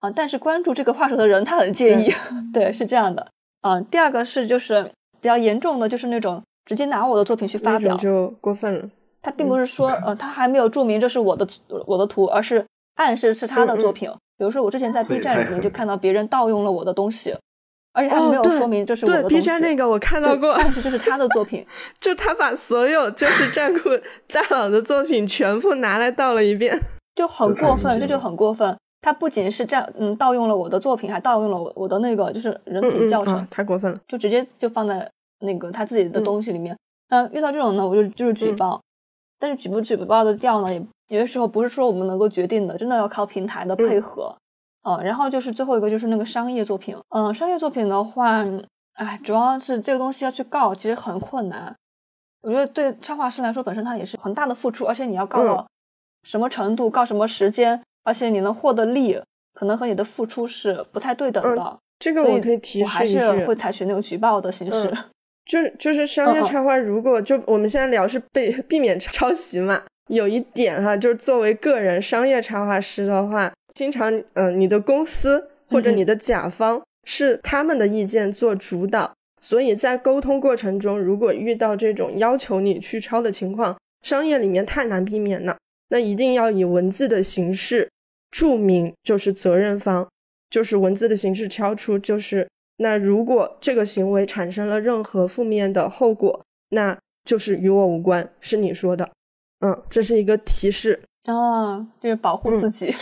[0.00, 2.12] 啊，但是关注这个画手的人他很介意，
[2.52, 3.26] 对，是这样的
[3.60, 3.80] 啊。
[3.80, 4.82] 第二个是就是
[5.20, 8.90] 比较严重的，就是那种直接拿我的作品去发表就过分了。
[9.22, 11.46] 他并不是说呃，他还没有注明这是我的
[11.86, 12.64] 我的图，而是
[12.96, 14.10] 暗示是他的作品。
[14.36, 17.34] 比如说我之前在 B 站里面就看到别人盗用了我的东西。
[17.94, 19.36] 而且他没有说明这是我的东西。
[19.36, 21.64] 对 B 站那个我看到过，但是这是他的作品，
[22.00, 23.88] 就他把所有就是战酷
[24.28, 26.78] 大佬的作品全部拿来盗了一遍，
[27.14, 28.76] 就很过分，这就很过分。
[29.00, 35.08] 他不仅是占嗯盗用了我的作品，还盗用了我我的那个就是人体教程，太过分了，就直接就放在
[35.40, 36.76] 那个他自己的东西里面。
[37.10, 38.80] 嗯，遇到这种呢，我就就是举报，
[39.38, 44.34] 但是举不举报的掉呢，也有的时候不是说我们能够决定的，真的要靠平台的配合。
[44.84, 48.44] 嗯，然后就是最后一个就是那个商业作品，嗯，商业作品的话，
[48.94, 51.74] 哎，主要是这个东西要去告，其实很困难。
[52.42, 55.66] 我觉得对插画师来说，本身它也是很大的付出，而且你要告到
[56.22, 59.18] 什么程度，告什么时间，而且你能获得利，
[59.54, 61.78] 可能和你的付出是不太对等的。
[61.98, 64.94] 这个我可以提示一句，我还是会采取那个举报的形式。
[65.46, 73.50] 就就是商业插画，如果就我们现在聊是被 避免抄袭嘛，有一点哈，就是作为个人商业插画师的话。
[73.74, 85.56] 经常，嗯，你的公司或者你的甲方是他们的意见做主导，所以在沟通过程中，如果遇到这种要求你去抄的情况，商业里面太难避免了。
[85.88, 87.90] 那一定要以文字的形式
[88.30, 90.08] 注明，就是责任方，
[90.48, 92.48] 就是文字的形式敲出，就是
[92.78, 99.10] 那如果这个行为产生了任何负面的后果，那就是与我无关，是你说的，
[99.60, 101.00] 嗯，这是一个提示。
[101.24, 102.94] 啊，就是保护自己。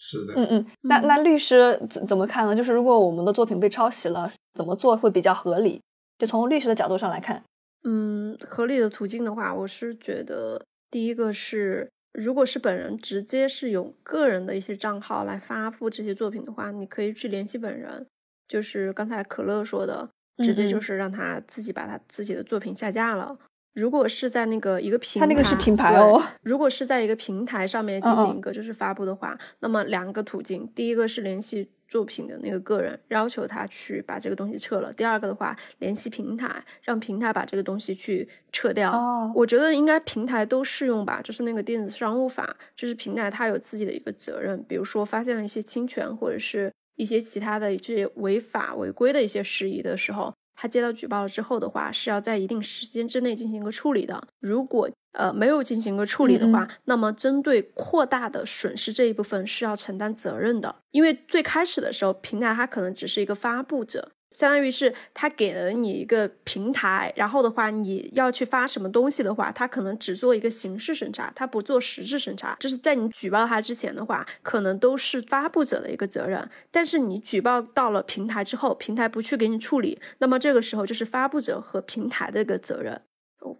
[0.00, 2.54] 是的，嗯嗯，那那律师怎怎么看呢？
[2.54, 5.80] 就是如果我们的作品被抄袭了，怎么做会比较合理？
[6.16, 7.42] 就从律师的角度上来看，
[7.82, 18.06] 嗯，合理的途径的话，我是觉得第一个是，如果是本人直接是用个人的一些账号来发布这些作品的话，你可以去联系本人，
[18.46, 20.08] 就是刚才可乐说的，
[20.44, 23.36] 直接就是让他自己把他自己的作品下架了。
[23.78, 26.20] 如果是在那个一个平台，它那个是品牌哦。
[26.42, 38.90] 如果是在一个平台上面进行一个就是发布的话，那么两个途径，第一个是联系作品的那个个人，要求他去把这个东西撤了；第二个的话，联系平台，让平台把这个东西去撤掉。
[38.90, 50.34] 哦，我觉得应该平台都适用吧，就是那个电子商务法，就是平台它有自己的一个责任，比如说发现了一些侵权或者是一些其他的这些违法违规的一些事宜的时候。
[50.60, 54.20] 他接到举报了之后的话，是要在一定时间之内进行一个处理的。
[54.40, 60.74] 如果呃没有进行一个处理的话，那么针对扩大的损失这一部分是要承担责任的。
[60.90, 64.10] 因为最开始的时候，平台它可能只是一个发布者。
[64.30, 72.56] 相当于是他给了你一个平台，然后的话，你要去发什么东西的话，他可能只做一个形式审查，他不做实质审查。
[72.60, 76.48] 就是在你举报他之前的话，可能都是发布者的一个责任。
[76.70, 83.00] 但是你举报到了平台之后，平台不去给你处理，那么这个时候就是发布者和平台的一个责任，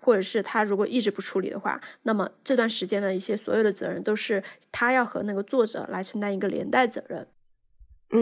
[0.00, 7.26] 或者是他如果一直不处理的话，那么这段时间的一些所有的责任都是他要和那个作者来承担一个连带责任。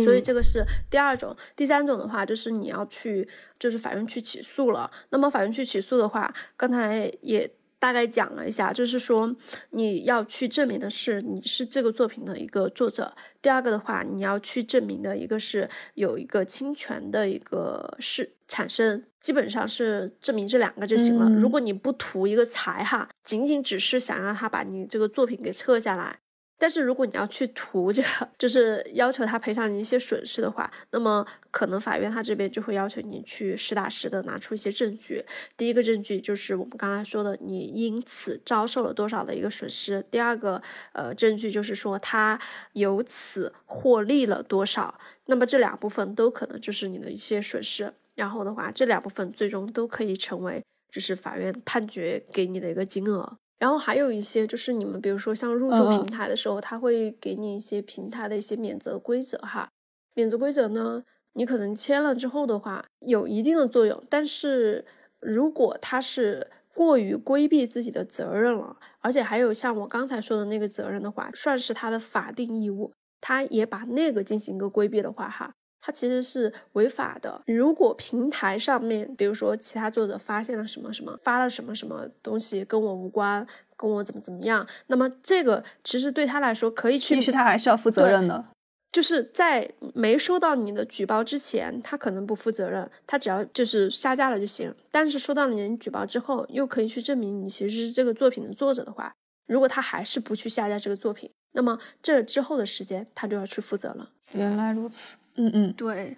[0.02, 3.28] 所以这个是第二种，第三种的话就是你要去，
[3.58, 4.90] 就是法院去起诉了。
[5.10, 9.32] 那么法院去起诉的话，刚才也大概讲了一下，就是说
[9.70, 13.14] 你要去证明的是你是这个作品的一个作者。
[13.40, 21.30] 第二个的话，你要去证明的一个是有一个侵权的一个事产生，基本上是证明这两个就行了。
[21.38, 26.18] 如果你不图一个财哈，仅仅只是想让他把你这个作品给撤下来。
[26.58, 35.24] 但是如果你要去图这个， 就是要求他赔偿你一些损失的话，那么可能法院他这边就会要求你去实打实的拿出一些证据。
[35.56, 42.40] 第一个证据就是我们刚才说的，你因此遭受了多少的一个损失；第二个呃证据就是说他
[42.72, 44.98] 由此获利了多少。
[45.26, 47.92] 那么这两部分都可能就是你的一些损失。
[48.14, 53.36] 然后的话，这两部分最终都可以成为就是法院判决给你的一个金额。
[53.58, 59.68] 然后还有一些就是你们比如说像入驻平台的时候，他会给你一些平台的一些免责规则哈。
[60.14, 61.02] 免责规则呢，
[61.34, 64.02] 你可能签了之后的话，有一定的作用。
[64.10, 64.84] 但是
[65.20, 75.54] 如果他是过于规避自己的责任了，而且还有像我刚才说的那个责任的话，算是他的法定义务，他也把那个进行一个规避的话哈。
[75.86, 77.40] 它其实是违法的。
[77.46, 88.46] 如果平台上面，比如说其他作者发现了什么什么，发了什么什么东西跟我无关，跟我怎么怎么样，那么这个其实对他来说可以去，其实他还是要负责任的。
[88.90, 94.74] 就是在没收到你的举报之前，他可能不负责任，他只要就是下架了就行。
[94.90, 99.14] 但是收到你的举报之后，又可以去证明你其实是这个作品的作者的话，
[99.46, 104.10] 如果他还是不去下架这个作品，那么这之后的时间他就要去负责了。
[104.32, 105.18] 原来如此。
[105.36, 106.16] 嗯嗯，对，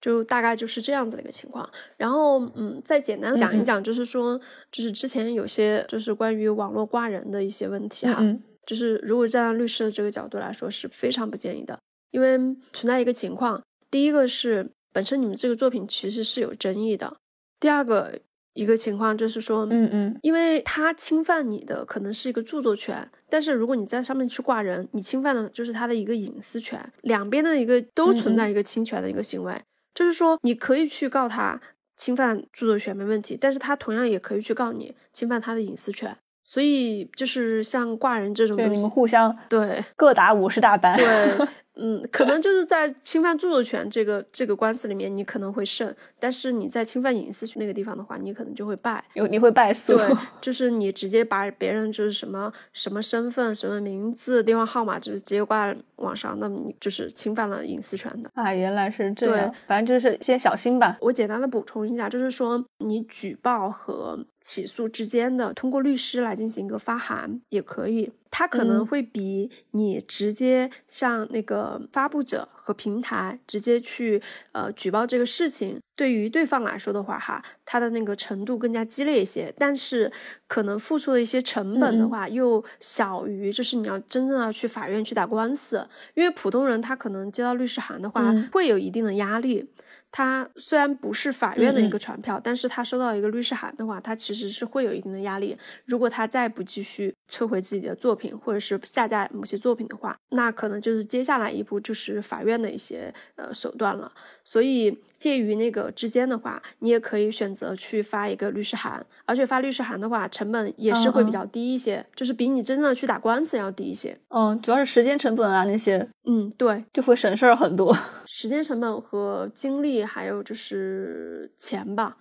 [0.00, 1.68] 就大概就是这样子的一个情况。
[1.96, 4.40] 然后，嗯，再简单讲一讲，就是说，
[4.72, 8.20] 就是之前有些就是关于网络挂人的一些问题哈，
[8.66, 11.78] 就是如果站在律师的这个角度来说，是非常不建议的，
[12.10, 12.38] 因为
[12.72, 17.16] 存在一个情况，第一个是本身你们这个作品其实是有争议的，
[17.58, 18.20] 第二个。
[18.54, 29.54] 一个情况就是说，嗯嗯，因为他侵犯你的可能是一个著作权，但是如果你在上面去挂人，你侵犯的就是他的一个隐私权，两边的一个都存在一个侵权的一个行为，
[29.94, 31.60] 就是说你可以去告他
[31.96, 41.06] 侵犯著作权没问题，但是他同样也可以去告你侵犯他的隐私权，所以就是像挂人这种东西，你们互相对各打五十大板，对。
[41.76, 49.96] 嗯，可能就是在侵犯著作权这个这个官司里面，你可能会胜，但是你在侵犯隐私权那个地方的话，你可能就会败，有你会败诉。
[49.96, 58.30] 对， 就是你直接把别人就是什么什么身份、什么名字、电话号码，就是直接挂网上，那么你就是侵犯了隐私权的。
[58.34, 59.54] 啊，原来是这样。
[59.66, 60.98] 反正就是先小心吧。
[61.00, 68.12] 我简单的补充一下，就是说你举报和起诉之间的，通过律师来进行一个发函也可以。
[68.30, 74.22] 它可能会比你直接向那个发布者和和平台直接去
[74.52, 80.10] 呃举报这个事情，对于对方来说的话，哈，他的那个程度更加激烈一些，但是
[80.46, 89.68] 可能付出的一些成本的话又小于，就是你要真正要去法院去打官司，因为普通人他可能接到律师函的话会有一定的压力。
[90.12, 95.56] 他虽然不是法院的一个传票，但是他收到一个律师函的话，他其实是会有一定的压力。
[95.84, 104.10] 如果他再不继续撤回自己的作品，或者是下架某些作品的话，那可能就是接下来一步就是法院的一些呃手段了。
[104.44, 114.18] 所以介于那个之间的话，你也可以选择去发一个律师函，而且发律师函的话，成本也是会比较低一些，就是比你真正的去打官司要低一些。
[114.30, 117.96] 嗯，主要是时间成本啊那些，嗯，对，就会省事儿很多。
[118.26, 119.99] 时间成本和精力。
[120.04, 122.16] 还有就是钱吧，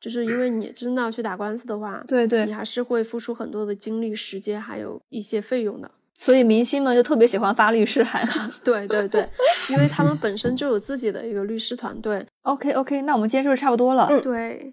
[0.00, 5.90] 就是因为你真的要去打官司的话，对对，你还是会付出很多的精力、时间，还有一些费用的。
[6.16, 8.24] 所以明星们就特别喜欢发律师函，
[8.62, 9.28] 对对对，
[9.68, 12.24] 因为他们本身就有自己的一个律师团队。
[12.42, 14.08] OK OK，那我们今天是不是差不多了？
[14.22, 14.72] 对，